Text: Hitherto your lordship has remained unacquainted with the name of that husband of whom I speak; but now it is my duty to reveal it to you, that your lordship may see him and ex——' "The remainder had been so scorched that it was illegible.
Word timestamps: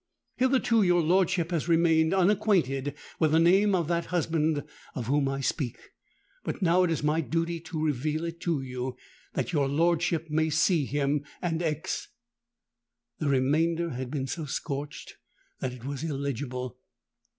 Hitherto 0.37 0.81
your 0.81 1.03
lordship 1.03 1.51
has 1.51 1.67
remained 1.67 2.11
unacquainted 2.11 2.95
with 3.19 3.33
the 3.33 3.39
name 3.39 3.75
of 3.75 3.87
that 3.87 4.05
husband 4.05 4.63
of 4.95 5.05
whom 5.05 5.29
I 5.29 5.41
speak; 5.41 5.77
but 6.43 6.59
now 6.59 6.81
it 6.81 6.89
is 6.89 7.03
my 7.03 7.21
duty 7.21 7.59
to 7.59 7.85
reveal 7.85 8.25
it 8.25 8.39
to 8.39 8.63
you, 8.63 8.95
that 9.33 9.53
your 9.53 9.67
lordship 9.67 10.27
may 10.31 10.49
see 10.49 10.85
him 10.87 11.23
and 11.39 11.61
ex——' 11.61 12.07
"The 13.19 13.29
remainder 13.29 13.91
had 13.91 14.09
been 14.09 14.25
so 14.25 14.45
scorched 14.45 15.17
that 15.59 15.71
it 15.71 15.85
was 15.85 16.03
illegible. 16.03 16.79